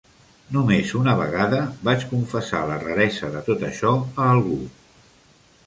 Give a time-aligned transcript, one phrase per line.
[0.53, 4.59] Només una vegada vaig confessar la raresa de tot això a algú.